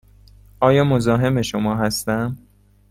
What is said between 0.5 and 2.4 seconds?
آیا مزاحم شما هستم؟